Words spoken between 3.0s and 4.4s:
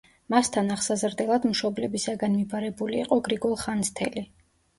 იყო გრიგოლ ხანძთელი.